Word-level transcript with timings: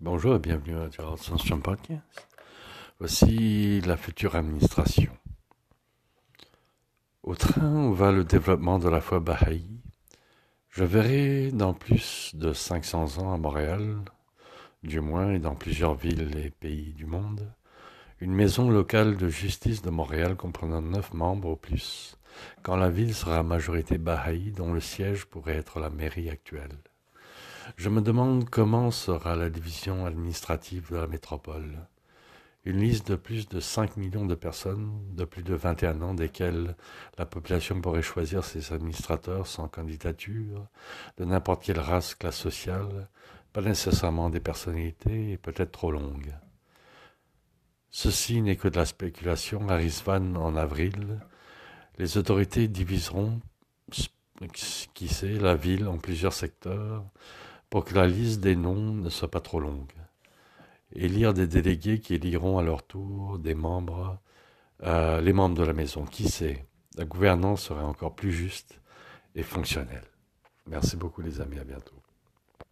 Bonjour 0.00 0.34
et 0.34 0.38
bienvenue 0.40 0.76
à 0.76 1.16
Sunshine 1.16 1.62
Podcast. 1.62 2.02
Voici 2.98 3.80
la 3.82 3.96
future 3.96 4.34
administration. 4.34 5.12
Au 7.22 7.36
train 7.36 7.86
où 7.86 7.94
va 7.94 8.10
le 8.10 8.24
développement 8.24 8.80
de 8.80 8.88
la 8.88 9.00
foi 9.00 9.20
Baha'i, 9.20 9.64
je 10.68 10.82
verrai 10.82 11.52
dans 11.52 11.74
plus 11.74 12.32
de 12.34 12.52
500 12.52 13.18
ans 13.18 13.32
à 13.32 13.38
Montréal, 13.38 13.98
du 14.82 14.98
moins 14.98 15.30
et 15.30 15.38
dans 15.38 15.54
plusieurs 15.54 15.94
villes 15.94 16.36
et 16.38 16.50
pays 16.50 16.92
du 16.92 17.06
monde, 17.06 17.48
une 18.20 18.34
maison 18.34 18.70
locale 18.70 19.16
de 19.16 19.28
justice 19.28 19.80
de 19.80 19.90
Montréal 19.90 20.34
comprenant 20.34 20.82
neuf 20.82 21.14
membres 21.14 21.50
au 21.50 21.56
plus, 21.56 22.18
quand 22.64 22.76
la 22.76 22.90
ville 22.90 23.14
sera 23.14 23.44
majorité 23.44 23.96
Baha'i 23.98 24.50
dont 24.50 24.72
le 24.72 24.80
siège 24.80 25.24
pourrait 25.26 25.56
être 25.56 25.78
la 25.78 25.88
mairie 25.88 26.30
actuelle. 26.30 26.78
Je 27.76 27.88
me 27.88 28.00
demande 28.00 28.48
comment 28.48 28.90
sera 28.90 29.36
la 29.36 29.50
division 29.50 30.06
administrative 30.06 30.90
de 30.90 30.96
la 30.96 31.06
métropole. 31.06 31.88
Une 32.64 32.80
liste 32.80 33.10
de 33.10 33.16
plus 33.16 33.48
de 33.48 33.60
5 33.60 33.96
millions 33.96 34.26
de 34.26 34.34
personnes 34.34 34.92
de 35.14 35.24
plus 35.24 35.42
de 35.42 35.54
21 35.54 36.00
ans 36.02 36.14
desquelles 36.14 36.76
la 37.18 37.26
population 37.26 37.80
pourrait 37.80 38.02
choisir 38.02 38.44
ses 38.44 38.72
administrateurs 38.72 39.46
sans 39.46 39.68
candidature, 39.68 40.66
de 41.18 41.24
n'importe 41.24 41.62
quelle 41.62 41.78
race, 41.80 42.14
classe 42.14 42.36
sociale, 42.36 43.08
pas 43.52 43.60
nécessairement 43.60 44.30
des 44.30 44.40
personnalités 44.40 45.32
et 45.32 45.38
peut-être 45.38 45.72
trop 45.72 45.90
longue. 45.90 46.34
Ceci 47.90 48.40
n'est 48.40 48.56
que 48.56 48.68
de 48.68 48.76
la 48.76 48.86
spéculation 48.86 49.68
à 49.68 49.76
Risvan 49.76 50.34
en 50.36 50.56
avril. 50.56 51.20
Les 51.98 52.18
autorités 52.18 52.66
diviseront, 52.66 53.40
qui 54.94 55.08
la 55.38 55.54
ville 55.54 55.86
en 55.86 55.98
plusieurs 55.98 56.32
secteurs 56.32 57.04
pour 57.74 57.84
que 57.84 57.94
la 57.96 58.06
liste 58.06 58.38
des 58.38 58.54
noms 58.54 58.94
ne 58.94 59.10
soit 59.10 59.32
pas 59.32 59.40
trop 59.40 59.58
longue. 59.58 59.90
Élire 60.92 61.34
des 61.34 61.48
délégués 61.48 61.98
qui 61.98 62.14
éliront 62.14 62.56
à 62.56 62.62
leur 62.62 62.86
tour 62.86 63.40
des 63.40 63.56
membres, 63.56 64.20
euh, 64.84 65.20
les 65.20 65.32
membres 65.32 65.56
de 65.56 65.64
la 65.64 65.72
maison. 65.72 66.04
Qui 66.04 66.28
sait? 66.28 66.66
La 66.96 67.04
gouvernance 67.04 67.62
serait 67.62 67.82
encore 67.82 68.14
plus 68.14 68.30
juste 68.32 68.80
et 69.34 69.42
fonctionnelle. 69.42 70.06
Merci 70.68 70.96
beaucoup 70.96 71.20
les 71.20 71.40
amis, 71.40 71.58
à 71.58 71.64
bientôt. 71.64 71.96